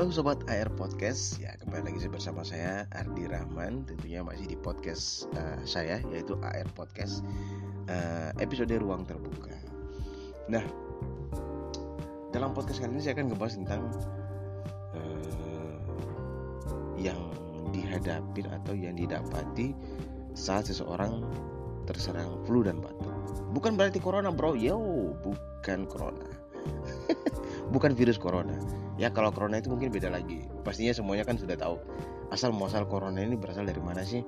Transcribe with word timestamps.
Halo 0.00 0.16
Sobat 0.16 0.40
AR 0.48 0.72
Podcast. 0.80 1.36
Ya 1.44 1.52
kembali 1.60 1.92
lagi 1.92 2.08
bersama 2.08 2.40
saya 2.40 2.88
Ardi 2.96 3.28
Rahman. 3.28 3.84
Tentunya 3.84 4.24
masih 4.24 4.48
di 4.48 4.56
podcast 4.56 5.28
uh, 5.36 5.60
saya 5.68 6.00
Yaitu 6.08 6.40
AR 6.40 6.64
Podcast 6.72 7.20
uh, 7.84 8.32
Episode 8.40 8.72
Ruang 8.80 9.04
Terbuka. 9.04 9.52
Nah 10.48 10.64
Dalam 12.32 12.56
podcast 12.56 12.80
kali 12.80 12.96
ini 12.96 13.04
saya 13.04 13.12
akan 13.12 13.28
ngebahas 13.28 13.54
tentang 13.60 13.82
uh, 14.96 15.76
Yang 16.96 17.20
dihadapi 17.76 18.48
atau 18.48 18.72
yang 18.72 18.96
didapati 18.96 19.76
Saat 20.32 20.72
seseorang 20.72 21.28
terserang 21.84 22.40
flu 22.48 22.64
dan 22.64 22.80
batuk. 22.80 23.12
Bukan 23.52 23.76
berarti 23.76 24.00
corona 24.00 24.32
bro. 24.32 24.56
Yo 24.56 24.80
bukan 25.20 25.84
corona 25.84 26.24
bukan 27.70 27.94
virus 27.94 28.18
corona. 28.18 28.54
Ya 28.98 29.08
kalau 29.08 29.30
corona 29.32 29.62
itu 29.62 29.70
mungkin 29.70 29.94
beda 29.94 30.10
lagi. 30.10 30.44
Pastinya 30.66 30.92
semuanya 30.92 31.24
kan 31.24 31.38
sudah 31.38 31.56
tahu 31.56 31.78
asal 32.34 32.54
muasal 32.54 32.86
corona 32.86 33.22
ini 33.22 33.38
berasal 33.38 33.66
dari 33.66 33.80
mana 33.80 34.02
sih? 34.02 34.22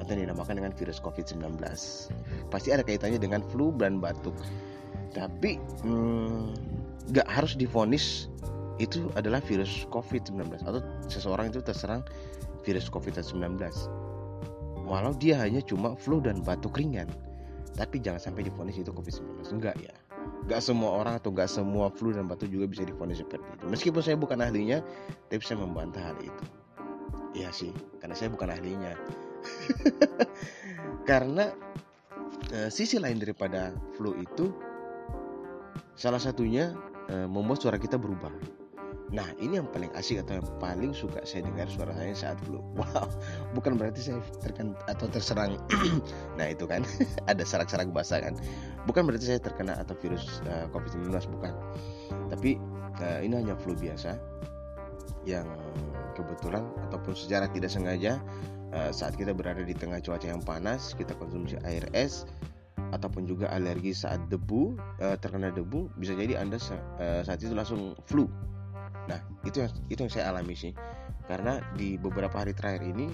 Atau 0.00 0.16
dinamakan 0.16 0.56
dengan 0.56 0.72
virus 0.72 0.98
COVID-19. 1.04 1.60
Pasti 2.48 2.68
ada 2.72 2.80
kaitannya 2.80 3.20
dengan 3.20 3.44
flu 3.52 3.70
dan 3.76 4.00
batuk. 4.00 4.34
Tapi 5.12 5.60
hmm, 5.84 6.56
nggak 7.12 7.26
hmm, 7.28 7.36
harus 7.36 7.52
difonis 7.54 8.32
itu 8.80 9.12
adalah 9.12 9.44
virus 9.44 9.84
COVID-19 9.92 10.64
atau 10.64 10.80
seseorang 11.12 11.52
itu 11.52 11.60
terserang 11.60 12.00
virus 12.64 12.88
COVID-19. 12.88 13.60
Walau 14.88 15.14
dia 15.14 15.38
hanya 15.38 15.60
cuma 15.62 15.94
flu 15.94 16.18
dan 16.18 16.40
batuk 16.40 16.80
ringan. 16.80 17.06
Tapi 17.76 18.02
jangan 18.02 18.32
sampai 18.32 18.48
difonis 18.48 18.80
itu 18.80 18.90
COVID-19. 18.90 19.46
Enggak 19.52 19.76
ya 19.78 19.92
Gak 20.48 20.62
semua 20.64 20.98
orang 20.98 21.20
atau 21.20 21.30
gak 21.30 21.46
semua 21.46 21.92
flu 21.94 22.10
dan 22.10 22.26
batuk 22.26 22.50
juga 22.50 22.66
bisa 22.66 22.82
difonis 22.82 23.22
seperti 23.22 23.46
itu. 23.54 23.64
Meskipun 23.70 24.02
saya 24.02 24.16
bukan 24.18 24.42
ahlinya, 24.42 24.82
tapi 25.30 25.42
saya 25.44 25.62
membantah 25.62 26.02
hal 26.02 26.18
itu. 26.18 26.44
Iya 27.38 27.54
sih, 27.54 27.70
karena 28.02 28.18
saya 28.18 28.34
bukan 28.34 28.50
ahlinya. 28.50 28.92
karena 31.10 31.54
e, 32.50 32.66
sisi 32.66 32.98
lain 32.98 33.22
daripada 33.22 33.70
flu 33.94 34.18
itu, 34.18 34.50
salah 35.94 36.18
satunya 36.18 36.74
e, 37.06 37.30
membuat 37.30 37.62
suara 37.62 37.78
kita 37.78 37.94
berubah. 37.94 38.59
Nah 39.10 39.26
ini 39.42 39.58
yang 39.58 39.66
paling 39.66 39.90
asik 39.98 40.22
atau 40.22 40.38
yang 40.38 40.48
paling 40.62 40.94
suka 40.94 41.26
saya 41.26 41.42
dengar 41.42 41.66
suara 41.66 41.90
saya 41.94 42.14
saat 42.14 42.38
flu. 42.46 42.62
Wow, 42.80 43.10
bukan 43.52 43.76
berarti 43.76 44.00
saya 44.00 44.22
terkena 44.40 44.78
atau 44.86 45.10
terserang. 45.10 45.58
nah 46.38 46.46
itu 46.46 46.64
kan 46.64 46.86
ada 47.30 47.42
serak-serak 47.42 47.90
basah 47.90 48.22
kan. 48.22 48.38
Bukan 48.86 49.04
berarti 49.04 49.34
saya 49.34 49.40
terkena 49.42 49.76
atau 49.76 49.98
virus 49.98 50.40
uh, 50.46 50.64
eh, 50.64 50.66
COVID-19 50.70 51.10
bukan. 51.34 51.52
Tapi 52.30 52.56
uh, 53.02 53.20
ini 53.20 53.34
hanya 53.34 53.58
flu 53.58 53.74
biasa 53.74 54.16
yang 55.28 55.46
kebetulan 56.16 56.64
ataupun 56.88 57.12
secara 57.12 57.50
tidak 57.52 57.68
sengaja 57.68 58.22
uh, 58.72 58.90
saat 58.94 59.18
kita 59.18 59.36
berada 59.36 59.60
di 59.60 59.76
tengah 59.76 60.00
cuaca 60.00 60.24
yang 60.24 60.40
panas 60.40 60.96
kita 60.96 61.12
konsumsi 61.18 61.60
air 61.66 61.84
es 61.92 62.24
ataupun 62.90 63.28
juga 63.28 63.52
alergi 63.52 63.94
saat 63.94 64.26
debu 64.32 64.74
uh, 64.98 65.16
terkena 65.20 65.52
debu 65.52 65.92
bisa 66.00 66.16
jadi 66.16 66.40
anda 66.40 66.56
uh, 66.58 67.22
saat 67.22 67.38
itu 67.44 67.52
langsung 67.52 67.94
flu 68.08 68.26
Nah, 69.10 69.18
itu 69.42 69.66
yang 69.66 69.72
itu 69.90 70.00
yang 70.06 70.12
saya 70.12 70.24
alami 70.30 70.54
sih. 70.54 70.70
Karena 71.26 71.58
di 71.74 71.98
beberapa 71.98 72.42
hari 72.42 72.54
terakhir 72.54 72.86
ini 72.86 73.10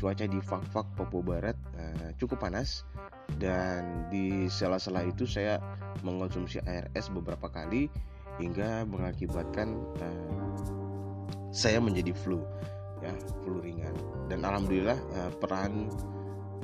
cuaca 0.00 0.26
di 0.26 0.40
Fak-Fak 0.42 0.98
Papua 0.98 1.22
Barat 1.22 1.56
uh, 1.76 2.10
cukup 2.18 2.42
panas 2.48 2.82
dan 3.38 4.08
di 4.08 4.48
sela-sela 4.48 5.04
itu 5.04 5.28
saya 5.28 5.60
mengonsumsi 6.00 6.58
air 6.64 6.88
es 6.96 7.12
beberapa 7.12 7.52
kali 7.52 7.92
hingga 8.40 8.88
mengakibatkan 8.88 9.76
uh, 10.00 10.56
saya 11.52 11.78
menjadi 11.84 12.16
flu 12.16 12.40
ya 13.04 13.12
flu 13.44 13.60
ringan 13.60 13.92
dan 14.32 14.40
alhamdulillah 14.40 14.96
uh, 15.20 15.30
peran 15.36 15.92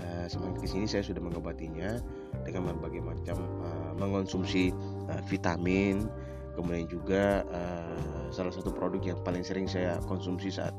uh, 0.01 0.27
semakin 0.27 0.57
ke 0.57 0.67
sini 0.69 0.87
saya 0.89 1.05
sudah 1.05 1.21
mengobatinya 1.21 2.01
dengan 2.49 2.73
berbagai 2.73 3.05
macam 3.05 3.37
uh, 3.61 3.93
mengonsumsi 4.01 4.73
uh, 5.13 5.21
vitamin 5.29 6.09
kemudian 6.57 6.89
juga 6.89 7.45
uh, 7.53 8.33
salah 8.33 8.51
satu 8.51 8.73
produk 8.73 9.15
yang 9.15 9.19
paling 9.23 9.45
sering 9.45 9.69
saya 9.69 10.01
konsumsi 10.09 10.49
saat 10.49 10.73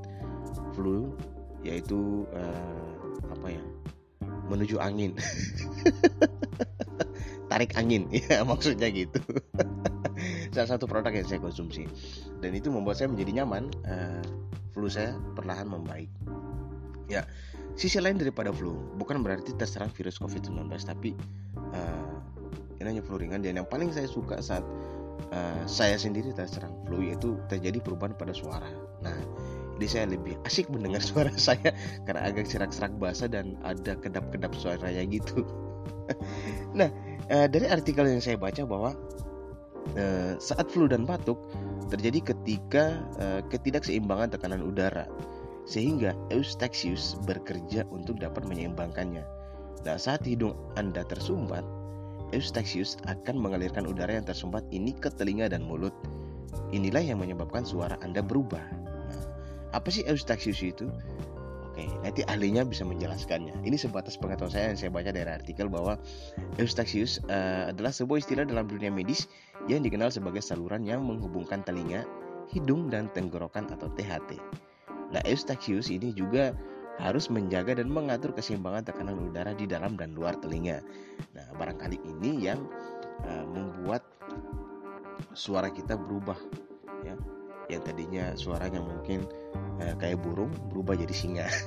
flu 0.73 1.13
yaitu 1.61 2.25
uh, 2.33 2.97
apa 3.29 3.53
ya 3.53 3.63
menuju 4.47 4.79
angin. 4.79 5.11
Tarik 7.51 7.79
angin 7.79 8.11
ya 8.27 8.43
maksudnya 8.43 8.91
gitu. 8.91 9.19
Salah 10.55 10.69
satu 10.75 10.89
produk 10.89 11.13
yang 11.13 11.27
saya 11.27 11.39
konsumsi. 11.39 11.87
Dan 12.41 12.57
itu 12.57 12.73
membuat 12.73 12.99
saya 12.99 13.07
menjadi 13.11 13.43
nyaman 13.43 13.69
uh, 13.87 14.23
flu 14.73 14.89
saya 14.91 15.15
perlahan 15.35 15.69
membaik. 15.69 16.09
Ya 17.07 17.23
sisi 17.77 18.01
lain 18.01 18.17
daripada 18.17 18.49
flu 18.49 18.73
bukan 18.97 19.21
berarti 19.21 19.53
terserang 19.53 19.93
virus 19.93 20.17
covid-19 20.17 20.65
tapi 20.81 21.13
uh, 21.71 22.17
ini 22.81 22.97
hanya 22.97 23.03
flu 23.05 23.21
ringan. 23.21 23.43
Dan 23.43 23.63
yang 23.63 23.69
paling 23.69 23.93
saya 23.93 24.09
suka 24.09 24.41
saat 24.43 24.65
uh, 25.31 25.61
saya 25.67 25.95
sendiri 25.99 26.31
terserang 26.33 26.73
flu 26.87 27.03
yaitu 27.03 27.37
terjadi 27.51 27.79
perubahan 27.83 28.15
pada 28.15 28.33
suara. 28.33 28.67
Nah, 29.03 29.17
ini 29.77 29.87
saya 29.87 30.09
lebih 30.09 30.37
asik 30.47 30.69
mendengar 30.71 31.03
suara 31.09 31.31
saya 31.35 31.73
karena 32.07 32.21
agak 32.27 32.47
serak-serak 32.49 32.93
basah 32.97 33.29
dan 33.29 33.59
ada 33.65 33.97
kedap-kedap 33.99 34.53
suaranya 34.57 35.03
gitu. 35.07 35.45
nah, 36.79 36.89
uh, 37.31 37.47
dari 37.47 37.67
artikel 37.67 38.07
yang 38.07 38.23
saya 38.23 38.39
baca 38.39 38.63
bahwa 38.63 38.95
uh, 39.95 40.33
saat 40.39 40.67
flu 40.71 40.87
dan 40.87 41.03
batuk 41.03 41.37
terjadi 41.87 42.35
ketika 42.35 42.99
ketidakseimbangan 43.47 44.35
tekanan 44.35 44.59
udara 44.59 45.07
sehingga 45.63 46.11
Eustachius 46.31 47.15
bekerja 47.23 47.87
untuk 47.91 48.19
dapat 48.19 48.43
menyeimbangkannya. 48.43 49.23
Nah, 49.87 49.95
saat 49.95 50.27
hidung 50.27 50.51
Anda 50.75 51.07
tersumbat, 51.07 51.63
Eustachius 52.35 52.99
akan 53.07 53.39
mengalirkan 53.39 53.87
udara 53.87 54.19
yang 54.19 54.27
tersumbat 54.27 54.63
ini 54.75 54.91
ke 54.91 55.07
telinga 55.13 55.47
dan 55.47 55.63
mulut. 55.63 55.95
Inilah 56.75 56.99
yang 56.99 57.23
menyebabkan 57.23 57.63
suara 57.63 57.95
Anda 58.03 58.19
berubah. 58.19 58.63
Nah, 59.07 59.23
apa 59.71 59.87
sih 59.87 60.03
Eustachius 60.03 60.59
itu? 60.59 60.91
Oke, 61.71 61.87
nanti 62.01 62.25
ahlinya 62.27 62.65
bisa 62.65 62.83
menjelaskannya. 62.83 63.63
Ini 63.63 63.77
sebatas 63.77 64.17
pengetahuan 64.17 64.51
saya 64.51 64.65
yang 64.73 64.79
saya 64.81 64.91
baca 64.91 65.13
dari 65.13 65.29
artikel 65.29 65.69
bahwa 65.69 65.95
Eustachius 66.57 67.21
uh, 67.29 67.69
adalah 67.71 67.93
sebuah 67.93 68.19
istilah 68.19 68.43
dalam 68.49 68.65
dunia 68.65 68.89
medis 68.89 69.29
yang 69.69 69.85
dikenal 69.85 70.09
sebagai 70.09 70.41
saluran 70.41 70.83
yang 70.83 71.05
menghubungkan 71.05 71.61
telinga, 71.63 72.03
hidung, 72.49 72.89
dan 72.91 73.07
tenggorokan 73.13 73.69
atau 73.71 73.87
THT. 73.93 74.41
Nah, 75.13 75.21
Eustachius 75.23 75.87
ini 75.87 76.11
juga 76.11 76.51
harus 76.97 77.29
menjaga 77.29 77.77
dan 77.77 77.87
mengatur 77.93 78.33
keseimbangan 78.33 78.89
tekanan 78.89 79.17
udara 79.29 79.53
di 79.53 79.69
dalam 79.69 79.93
dan 79.95 80.17
luar 80.17 80.37
telinga. 80.41 80.81
Nah, 81.37 81.45
barangkali 81.57 82.01
ini 82.01 82.49
yang 82.49 82.65
uh, 83.25 83.45
membuat 83.45 84.01
suara 85.37 85.69
kita 85.69 85.93
berubah 85.97 86.37
ya. 87.05 87.13
Yang 87.67 87.81
tadinya 87.91 88.31
suaranya 88.33 88.79
mungkin 88.81 89.27
uh, 89.83 89.93
kayak 90.01 90.23
burung 90.23 90.49
berubah 90.73 90.97
jadi 90.97 91.13
singa. 91.13 91.47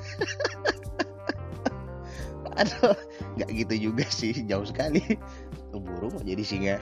Aduh, 2.60 2.98
nggak 3.38 3.50
gitu 3.54 3.74
juga 3.90 4.04
sih, 4.10 4.34
jauh 4.44 4.66
sekali. 4.66 5.00
Burung 5.70 6.18
jadi 6.26 6.42
singa. 6.42 6.76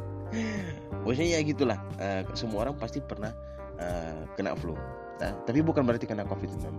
Maksudnya 1.04 1.38
ya 1.38 1.40
gitulah. 1.44 1.78
Uh, 2.00 2.24
semua 2.32 2.64
orang 2.68 2.76
pasti 2.80 3.04
pernah 3.04 3.30
uh, 3.76 4.24
kena 4.34 4.56
flu. 4.56 4.74
Nah, 5.18 5.34
tapi 5.44 5.60
bukan 5.60 5.82
berarti 5.82 6.06
kena 6.06 6.24
COVID-19. 6.24 6.78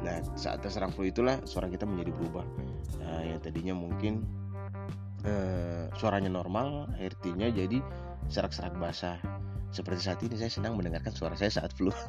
Nah, 0.00 0.24
saat 0.32 0.64
terserang 0.64 0.92
flu 0.96 1.08
itulah 1.08 1.40
suara 1.44 1.68
kita 1.68 1.84
menjadi 1.84 2.12
berubah. 2.16 2.44
Nah, 3.04 3.20
yang 3.24 3.40
tadinya 3.44 3.76
mungkin 3.76 4.24
uh, 5.28 5.92
suaranya 5.96 6.32
normal, 6.32 6.88
artinya 6.96 7.52
jadi 7.52 7.84
serak-serak 8.32 8.76
basah. 8.80 9.20
Seperti 9.70 10.00
saat 10.02 10.18
ini 10.24 10.34
saya 10.34 10.50
senang 10.50 10.74
mendengarkan 10.74 11.12
suara 11.12 11.36
saya 11.36 11.52
saat 11.52 11.76
flu. 11.76 11.92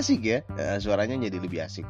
asik 0.00 0.24
ya, 0.24 0.38
uh, 0.56 0.80
suaranya 0.80 1.28
jadi 1.28 1.38
lebih 1.38 1.60
asik, 1.60 1.84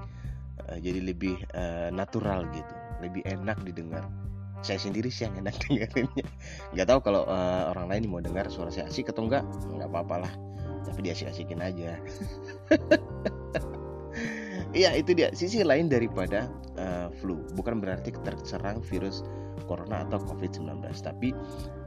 uh, 0.66 0.78
jadi 0.82 0.98
lebih 0.98 1.38
uh, 1.54 1.94
natural 1.94 2.50
gitu, 2.50 2.74
lebih 2.98 3.22
enak 3.22 3.62
didengar. 3.62 4.02
Saya 4.62 4.78
sendiri 4.78 5.10
sih 5.10 5.30
yang 5.30 5.46
enak 5.46 5.54
dengerinnya. 5.62 6.26
Nggak 6.74 6.86
tahu 6.90 7.00
kalau 7.06 7.22
uh, 7.30 7.70
orang 7.70 7.86
lain 7.86 8.10
mau 8.10 8.18
dengar 8.18 8.50
suara 8.50 8.74
saya 8.74 8.90
asik 8.90 9.14
atau 9.14 9.30
enggak, 9.30 9.46
nggak 9.46 9.88
apa-apalah. 9.90 10.32
Tapi 10.82 10.98
dia 11.06 11.14
asik-asikin 11.14 11.62
aja. 11.62 11.94
Iya 14.72 14.96
itu 14.96 15.12
dia 15.12 15.28
sisi 15.36 15.60
lain 15.60 15.92
daripada 15.92 16.48
uh, 16.80 17.12
flu. 17.20 17.44
Bukan 17.52 17.84
berarti 17.84 18.12
terserang 18.24 18.80
virus 18.80 19.20
corona 19.68 20.02
atau 20.08 20.16
COVID-19, 20.20 20.80
tapi 21.04 21.36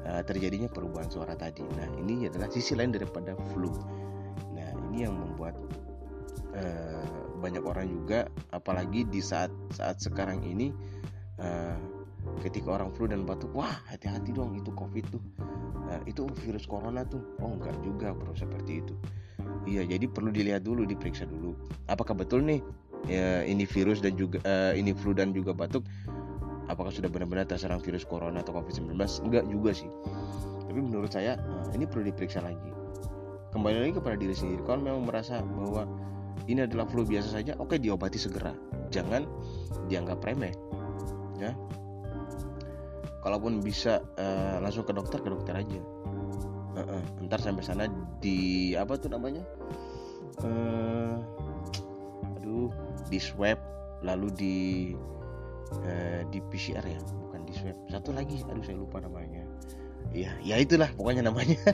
uh, 0.06 0.22
terjadinya 0.22 0.70
perubahan 0.70 1.10
suara 1.10 1.34
tadi. 1.34 1.66
Nah 1.66 1.90
ini 1.98 2.30
adalah 2.30 2.50
sisi 2.54 2.78
lain 2.78 2.94
daripada 2.94 3.34
flu. 3.54 3.74
Nah 4.54 4.70
ini 4.90 5.02
yang 5.02 5.18
membuat 5.18 5.58
uh, 6.54 7.34
banyak 7.42 7.66
orang 7.66 7.90
juga, 7.90 8.30
apalagi 8.54 9.02
di 9.10 9.20
saat 9.20 9.50
saat 9.74 9.98
sekarang 9.98 10.46
ini 10.46 10.70
uh, 11.42 11.78
ketika 12.42 12.74
orang 12.74 12.90
flu 12.94 13.06
dan 13.06 13.24
batuk 13.24 13.54
wah 13.54 13.82
hati-hati 13.90 14.34
dong 14.34 14.58
itu 14.58 14.74
covid 14.74 15.06
tuh 15.14 15.22
nah, 15.88 16.02
itu 16.10 16.26
virus 16.42 16.66
corona 16.66 17.06
tuh 17.06 17.22
oh 17.42 17.54
enggak 17.54 17.78
juga 17.86 18.12
bro 18.12 18.34
seperti 18.34 18.82
itu 18.82 18.94
iya 19.64 19.88
jadi 19.88 20.06
perlu 20.12 20.30
dilihat 20.30 20.68
dulu 20.68 20.84
diperiksa 20.84 21.24
dulu. 21.24 21.56
Apakah 21.88 22.14
betul 22.14 22.44
nih 22.44 22.60
ya 23.08 23.48
ini 23.48 23.64
virus 23.64 24.04
dan 24.04 24.20
juga 24.20 24.44
uh, 24.44 24.74
ini 24.76 24.92
flu 24.92 25.16
dan 25.16 25.32
juga 25.32 25.56
batuk 25.56 25.86
apakah 26.66 26.90
sudah 26.90 27.08
benar-benar 27.08 27.46
terserang 27.46 27.78
virus 27.80 28.02
corona 28.04 28.42
atau 28.42 28.52
covid-19 28.60 29.00
enggak 29.00 29.46
juga 29.48 29.72
sih. 29.72 29.90
Tapi 30.68 30.80
menurut 30.82 31.14
saya 31.14 31.40
uh, 31.40 31.72
ini 31.72 31.88
perlu 31.88 32.12
diperiksa 32.12 32.44
lagi. 32.44 32.72
Kembali 33.56 33.88
lagi 33.88 33.94
kepada 33.96 34.20
diri 34.20 34.36
sendiri. 34.36 34.60
Kalau 34.68 34.84
memang 34.84 35.08
merasa 35.08 35.40
bahwa 35.40 35.88
ini 36.52 36.68
adalah 36.68 36.84
flu 36.86 37.08
biasa 37.08 37.40
saja 37.40 37.56
oke 37.58 37.80
diobati 37.80 38.20
segera. 38.20 38.52
Jangan 38.92 39.24
dianggap 39.88 40.20
remeh 40.26 40.52
ya. 41.40 41.56
Kalaupun 43.26 43.64
bisa 43.64 44.06
uh, 44.22 44.62
langsung 44.62 44.86
ke 44.86 44.94
dokter 44.94 45.18
ke 45.18 45.30
dokter 45.34 45.58
aja 45.58 45.95
uh 46.76 46.84
-uh. 46.84 47.02
ntar 47.26 47.40
sampai 47.42 47.64
sana 47.64 47.88
di 48.20 48.72
apa 48.76 49.00
tuh 49.00 49.12
namanya? 49.12 49.44
Uh, 50.44 51.16
aduh 52.40 52.70
di 53.08 53.18
swab 53.18 53.58
lalu 54.04 54.28
di 54.36 54.56
uh, 55.84 56.22
di 56.30 56.40
PCR 56.52 56.84
ya? 56.84 57.00
Bukan 57.00 57.42
di 57.48 57.54
swab. 57.56 57.78
Satu 57.88 58.12
lagi 58.12 58.44
aduh 58.46 58.64
saya 58.64 58.78
lupa 58.78 59.00
namanya. 59.00 59.48
Ya 60.12 60.36
ya 60.44 60.60
itulah 60.60 60.92
pokoknya 60.94 61.26
namanya. 61.26 61.58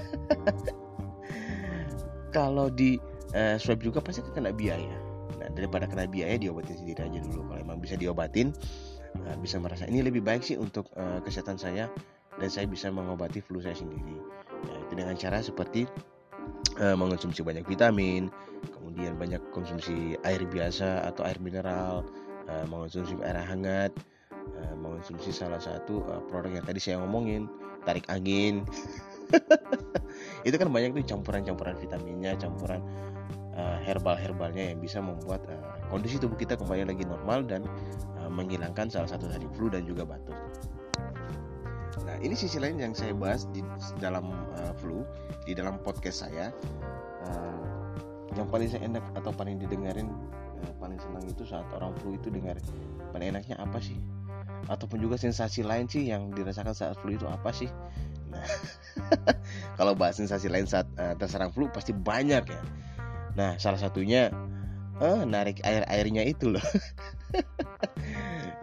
Kalau 2.36 2.72
di 2.72 2.96
uh, 3.36 3.60
swab 3.60 3.84
juga 3.84 4.00
pasti 4.00 4.24
kena 4.32 4.56
biaya. 4.56 4.96
Nah 5.42 5.50
daripada 5.52 5.90
kena 5.90 6.08
biaya 6.08 6.38
diobatin 6.38 6.78
sendiri 6.78 7.04
aja 7.04 7.20
dulu. 7.26 7.44
Kalau 7.50 7.60
emang 7.60 7.82
bisa 7.82 7.98
diobatin 7.98 8.54
uh, 9.28 9.36
bisa 9.42 9.60
merasa 9.60 9.90
ini 9.90 10.06
lebih 10.06 10.24
baik 10.24 10.46
sih 10.46 10.56
untuk 10.56 10.88
uh, 10.96 11.20
kesehatan 11.26 11.60
saya 11.60 11.92
dan 12.40 12.50
saya 12.50 12.66
bisa 12.66 12.90
mengobati 12.90 13.44
flu 13.44 13.60
saya 13.60 13.76
sendiri. 13.76 14.18
Nah, 14.66 14.80
itu 14.80 14.81
dengan 14.96 15.16
cara 15.16 15.40
seperti 15.40 15.88
uh, 16.80 16.96
mengonsumsi 16.96 17.42
banyak 17.42 17.66
vitamin 17.66 18.28
kemudian 18.76 19.18
banyak 19.18 19.42
konsumsi 19.56 20.20
air 20.28 20.44
biasa 20.46 21.08
atau 21.08 21.26
air 21.26 21.40
mineral 21.42 22.06
uh, 22.52 22.66
mengonsumsi 22.68 23.18
air 23.24 23.40
hangat 23.40 23.92
uh, 24.36 24.76
mengonsumsi 24.78 25.34
salah 25.34 25.60
satu 25.60 26.04
uh, 26.06 26.22
produk 26.30 26.62
yang 26.62 26.66
tadi 26.68 26.80
saya 26.80 27.02
ngomongin 27.02 27.50
tarik 27.88 28.06
angin 28.12 28.68
itu 30.48 30.56
kan 30.60 30.70
banyak 30.70 30.94
tuh 30.94 31.18
campuran-campuran 31.18 31.76
vitaminnya 31.80 32.38
campuran 32.38 32.84
herbal-herbalnya 33.62 34.74
yang 34.74 34.80
bisa 34.82 34.98
membuat 35.04 35.44
kondisi 35.94 36.18
tubuh 36.18 36.34
kita 36.34 36.58
kembali 36.58 36.82
lagi 36.82 37.06
normal 37.06 37.46
dan 37.46 37.62
menghilangkan 38.26 38.90
salah 38.90 39.06
satu 39.06 39.30
tadi 39.30 39.46
flu 39.54 39.70
dan 39.70 39.86
juga 39.86 40.02
batuk. 40.02 40.34
Ini 42.22 42.38
sisi 42.38 42.62
lain 42.62 42.78
yang 42.78 42.94
saya 42.94 43.18
bahas 43.18 43.50
di 43.50 43.66
dalam 43.98 44.30
uh, 44.54 44.74
flu 44.78 45.02
di 45.50 45.58
dalam 45.58 45.82
podcast 45.82 46.30
saya. 46.30 46.54
Uh, 47.26 47.66
yang 48.38 48.46
paling 48.46 48.70
saya 48.70 48.86
enak 48.86 49.02
atau 49.18 49.34
paling 49.34 49.58
didengarin 49.58 50.08
uh, 50.62 50.74
paling 50.78 51.02
senang 51.02 51.26
itu 51.26 51.44
saat 51.50 51.66
orang 51.74 51.92
flu 52.00 52.14
itu 52.14 52.30
dengar 52.30 52.62
paling 53.10 53.34
enaknya 53.34 53.58
apa 53.58 53.82
sih? 53.82 53.98
Ataupun 54.70 55.02
juga 55.02 55.18
sensasi 55.18 55.66
lain 55.66 55.90
sih 55.90 56.14
yang 56.14 56.30
dirasakan 56.30 56.78
saat 56.78 56.94
flu 57.02 57.18
itu 57.18 57.26
apa 57.26 57.50
sih? 57.50 57.74
Nah, 58.30 58.46
kalau 59.82 59.98
bahas 59.98 60.22
sensasi 60.22 60.46
lain 60.46 60.70
saat 60.70 60.86
uh, 61.02 61.18
terserang 61.18 61.50
flu 61.50 61.74
pasti 61.74 61.90
banyak 61.90 62.46
ya. 62.46 62.62
Nah, 63.34 63.58
salah 63.58 63.82
satunya 63.82 64.30
uh, 65.02 65.26
narik 65.26 65.58
air 65.66 65.82
airnya 65.90 66.22
itu 66.22 66.54
loh. 66.54 66.62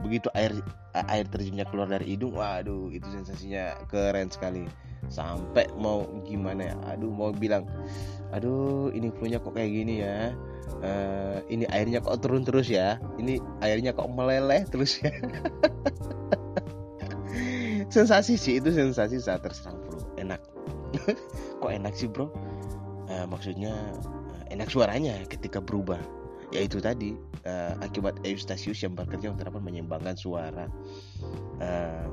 Begitu 0.04 0.28
air 0.34 0.54
air 0.94 1.24
terjunnya 1.26 1.66
keluar 1.66 1.90
dari 1.90 2.14
hidung, 2.14 2.38
waduh 2.38 2.90
itu 2.94 3.06
sensasinya 3.10 3.74
keren 3.90 4.30
sekali. 4.30 4.66
Sampai 5.08 5.70
mau 5.78 6.06
gimana 6.26 6.74
ya? 6.74 6.76
Aduh 6.94 7.10
mau 7.10 7.30
bilang, 7.30 7.66
aduh 8.34 8.90
ini 8.94 9.14
flu-nya 9.14 9.38
kok 9.38 9.54
kayak 9.54 9.70
gini 9.70 10.02
ya. 10.02 10.34
Uh, 10.78 11.40
ini 11.48 11.64
airnya 11.72 12.02
kok 12.02 12.20
turun 12.22 12.42
terus 12.44 12.68
ya. 12.70 12.98
Ini 13.18 13.38
airnya 13.62 13.94
kok 13.94 14.10
meleleh 14.10 14.66
terus 14.68 15.00
ya. 15.00 15.10
sensasi 17.88 18.36
sih 18.36 18.60
itu 18.60 18.68
sensasi 18.68 19.16
saat 19.16 19.40
terserang 19.40 19.80
flu 19.88 19.98
enak 20.20 20.40
kok 21.60 21.72
enak 21.72 21.92
sih 21.96 22.08
bro 22.08 22.28
uh, 23.08 23.24
maksudnya 23.28 23.72
uh, 24.04 24.44
enak 24.52 24.68
suaranya 24.68 25.16
ketika 25.28 25.58
berubah 25.58 25.98
yaitu 26.50 26.80
tadi 26.80 27.12
uh, 27.44 27.76
akibat 27.84 28.16
eustasius 28.24 28.80
yang 28.80 28.96
bekerja 28.96 29.32
untuk 29.32 29.48
dapat 29.52 29.62
menyeimbangkan 29.64 30.16
suara. 30.16 30.66
Uh, 31.60 32.06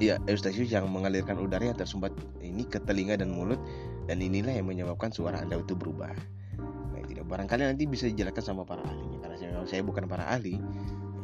ya 0.00 0.16
eustasius 0.28 0.72
yang 0.72 0.88
mengalirkan 0.88 1.36
udara 1.36 1.68
yang 1.68 1.76
tersumbat 1.76 2.12
ini 2.40 2.64
ke 2.64 2.80
telinga 2.80 3.20
dan 3.20 3.28
mulut 3.32 3.60
dan 4.08 4.18
inilah 4.24 4.52
yang 4.52 4.66
menyebabkan 4.68 5.12
suara 5.12 5.40
anda 5.40 5.60
itu 5.60 5.76
berubah. 5.76 6.12
Nah 6.92 7.02
tidak 7.08 7.24
barangkali 7.28 7.62
nanti 7.68 7.84
bisa 7.88 8.08
dijelaskan 8.08 8.44
sama 8.54 8.62
para 8.64 8.84
ahlinya. 8.84 9.18
Karena 9.20 9.36
saya, 9.36 9.52
saya 9.68 9.82
bukan 9.84 10.04
para 10.08 10.28
ahli 10.28 10.60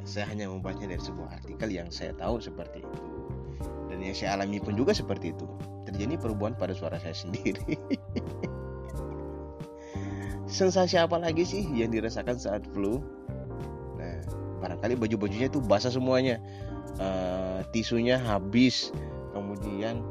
saya 0.08 0.24
hanya 0.32 0.48
membacanya 0.48 0.96
dari 0.96 1.04
sebuah 1.04 1.28
artikel 1.36 1.68
yang 1.68 1.92
saya 1.92 2.16
tahu 2.16 2.40
seperti 2.40 2.80
itu. 2.80 3.00
Dan 3.92 4.00
yang 4.00 4.16
saya 4.16 4.40
alami 4.40 4.56
pun 4.56 4.72
juga 4.72 4.96
seperti 4.96 5.36
itu. 5.36 5.44
Terjadi 5.84 6.16
perubahan 6.16 6.56
pada 6.56 6.72
suara 6.72 6.96
saya 6.96 7.12
sendiri 7.12 7.76
sensasi 10.48 10.96
apa 10.96 11.20
lagi 11.20 11.44
sih 11.44 11.62
yang 11.76 11.92
dirasakan 11.92 12.40
saat 12.40 12.64
flu? 12.72 12.98
Nah 14.00 14.18
barangkali 14.64 14.98
baju-bajunya 14.98 15.52
itu 15.52 15.60
basah 15.62 15.92
semuanya. 15.92 16.40
Uh, 16.98 17.62
tisunya 17.70 18.18
habis. 18.18 18.90
Kemudian 19.36 20.02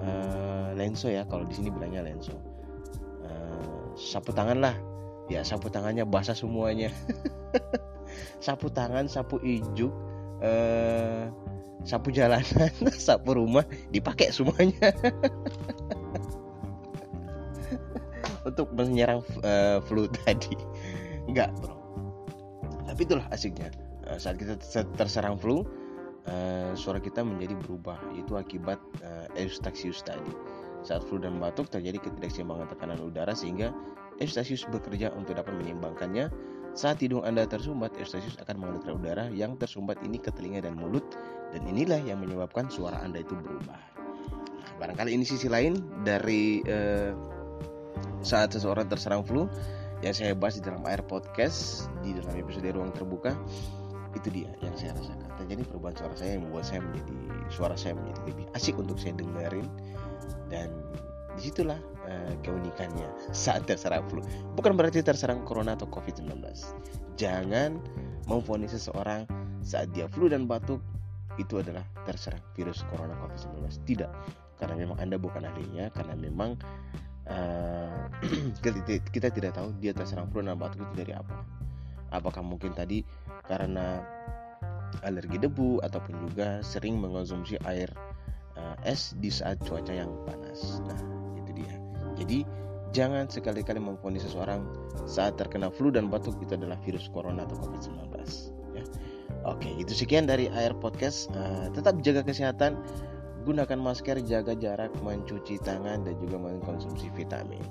uh, 0.00 0.72
lenso 0.72 1.12
ya 1.12 1.26
kalau 1.28 1.44
di 1.44 1.54
sini 1.58 1.68
bilangnya 1.68 2.06
lenso. 2.06 2.32
Uh, 3.26 3.92
sapu 3.98 4.32
tangan 4.32 4.62
lah. 4.62 4.76
Ya 5.28 5.44
sapu 5.44 5.68
tangannya 5.68 6.06
basah 6.06 6.34
semuanya. 6.34 6.90
Sapu 8.44 8.68
tangan 8.68 9.08
sapu 9.08 9.40
ijuk 9.40 9.88
eh, 10.42 11.30
sapu 11.82 12.10
jalanan 12.10 12.70
sapu 13.06 13.34
rumah 13.34 13.66
dipakai 13.90 14.30
semuanya 14.34 14.90
untuk 18.46 18.70
menyerang 18.74 19.20
uh, 19.42 19.78
flu 19.84 20.06
tadi. 20.24 20.54
Enggak 21.28 21.54
bro. 21.58 21.74
Tapi 22.86 23.00
itulah 23.06 23.26
asiknya. 23.30 23.70
Uh, 24.06 24.18
saat 24.18 24.38
kita 24.38 24.58
terserang 24.98 25.38
flu 25.38 25.62
uh, 26.26 26.72
suara 26.74 26.98
kita 26.98 27.22
menjadi 27.22 27.54
berubah. 27.66 27.98
Itu 28.18 28.38
akibat 28.38 28.78
uh, 29.02 29.26
eustachius 29.38 30.02
tadi. 30.02 30.32
Saat 30.82 31.06
flu 31.06 31.22
dan 31.22 31.38
batuk 31.38 31.70
terjadi 31.70 32.02
ketidakseimbangan 32.02 32.66
tekanan 32.74 32.98
udara 32.98 33.32
sehingga 33.38 33.70
eustachius 34.18 34.66
bekerja 34.70 35.14
untuk 35.14 35.38
dapat 35.38 35.54
menyeimbangkannya. 35.54 36.30
Saat 36.72 37.04
hidung 37.04 37.20
Anda 37.20 37.44
tersumbat, 37.44 37.92
Eustachius 38.00 38.40
akan 38.40 38.56
mengalirkan 38.56 38.96
udara 38.96 39.28
yang 39.28 39.60
tersumbat 39.60 40.00
ini 40.08 40.16
ke 40.16 40.32
telinga 40.32 40.64
dan 40.64 40.72
mulut 40.72 41.04
dan 41.52 41.68
inilah 41.68 42.00
yang 42.00 42.24
menyebabkan 42.24 42.72
suara 42.72 42.96
Anda 43.04 43.20
itu 43.20 43.36
berubah. 43.36 43.76
Nah, 43.76 44.72
barangkali 44.80 45.12
ini 45.12 45.20
sisi 45.20 45.52
lain 45.52 45.76
dari 46.00 46.64
eh, 46.64 47.12
saat 48.22 48.54
seseorang 48.54 48.86
terserang 48.86 49.26
flu 49.26 49.50
yang 50.02 50.14
saya 50.14 50.34
bahas 50.34 50.58
di 50.58 50.62
dalam 50.66 50.82
air 50.86 51.02
podcast 51.06 51.86
di 52.02 52.14
dalam 52.14 52.34
episode 52.34 52.66
ruang 52.74 52.90
terbuka 52.90 53.34
itu 54.12 54.28
dia 54.28 54.50
yang 54.60 54.74
saya 54.76 54.92
rasakan. 54.96 55.28
Terjadi 55.44 55.62
perubahan 55.68 55.96
suara 55.96 56.14
saya 56.14 56.30
yang 56.36 56.42
membuat 56.48 56.66
saya 56.68 56.80
menjadi 56.84 57.16
suara 57.48 57.76
saya 57.76 57.92
menjadi 57.96 58.20
lebih 58.28 58.46
asik 58.52 58.74
untuk 58.76 58.96
saya 59.00 59.16
dengerin. 59.16 59.66
Dan 60.52 60.68
di 61.32 61.48
situlah 61.48 61.80
uh, 62.04 62.34
keunikannya 62.44 63.08
saat 63.32 63.64
terserang 63.64 64.04
flu. 64.12 64.20
Bukan 64.52 64.76
berarti 64.76 65.00
terserang 65.00 65.48
corona 65.48 65.72
atau 65.72 65.88
covid-19 65.88 66.28
jangan 67.16 67.80
memfonis 68.28 68.76
seseorang 68.76 69.24
saat 69.64 69.88
dia 69.96 70.10
flu 70.12 70.28
dan 70.28 70.44
batuk 70.44 70.82
itu 71.40 71.64
adalah 71.64 71.84
terserang 72.04 72.44
virus 72.52 72.84
corona 72.92 73.16
covid-19 73.16 73.80
tidak. 73.88 74.12
Karena 74.60 74.76
memang 74.76 75.00
anda 75.00 75.16
bukan 75.16 75.42
ahlinya 75.48 75.88
karena 75.96 76.14
memang 76.14 76.60
uh, 77.30 79.00
kita 79.14 79.28
tidak 79.30 79.52
tahu 79.54 79.74
dia 79.78 79.94
terserang 79.94 80.30
flu 80.30 80.42
dan 80.42 80.58
batuk 80.58 80.82
itu 80.82 80.94
dari 81.06 81.12
apa 81.14 81.46
apakah 82.12 82.42
mungkin 82.44 82.74
tadi 82.74 83.02
karena 83.46 84.02
alergi 85.06 85.40
debu 85.40 85.80
ataupun 85.80 86.28
juga 86.28 86.60
sering 86.60 87.00
mengonsumsi 87.00 87.56
air 87.64 87.88
uh, 88.58 88.76
es 88.84 89.16
di 89.18 89.32
saat 89.32 89.58
cuaca 89.64 89.90
yang 89.90 90.12
panas 90.28 90.82
nah 90.84 91.12
jadi 92.22 92.46
jangan 92.94 93.26
sekali-kali 93.26 93.82
memfonis 93.82 94.22
seseorang 94.22 94.62
saat 95.10 95.34
terkena 95.34 95.74
flu 95.74 95.90
dan 95.90 96.06
batuk 96.06 96.38
itu 96.38 96.54
adalah 96.54 96.78
virus 96.86 97.10
corona 97.10 97.42
atau 97.42 97.58
COVID-19 97.58 97.98
ya. 98.78 98.84
Oke, 99.42 99.66
itu 99.74 99.90
sekian 99.90 100.30
dari 100.30 100.46
Air 100.54 100.70
Podcast. 100.78 101.26
Uh, 101.34 101.66
tetap 101.74 101.98
jaga 102.06 102.22
kesehatan, 102.22 102.78
gunakan 103.42 103.78
masker, 103.78 104.22
jaga 104.24 104.54
jarak, 104.54 104.94
mencuci 105.02 105.58
tangan 105.60 106.06
dan 106.06 106.14
juga 106.22 106.38
mengkonsumsi 106.38 107.10
vitamin. 107.12 107.62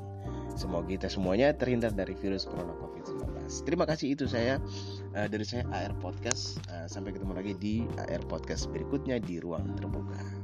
Semoga 0.54 0.92
kita 0.92 1.08
semuanya 1.08 1.56
terhindar 1.56 1.96
dari 1.96 2.12
virus 2.20 2.44
corona 2.44 2.76
COVID-19. 2.76 3.32
podcast. 3.52 3.68
Terima 3.68 3.84
kasih 3.84 4.08
itu 4.16 4.26
saya 4.32 4.64
uh, 5.16 5.28
dari 5.28 5.44
saya 5.44 5.68
AR 5.76 5.92
Podcast. 6.00 6.64
Uh, 6.72 6.88
sampai 6.88 7.12
ketemu 7.12 7.34
lagi 7.36 7.54
di 7.60 7.76
AR 8.00 8.24
Podcast 8.32 8.72
berikutnya 8.72 9.20
di 9.20 9.44
ruang 9.44 9.76
terbuka. 9.76 10.41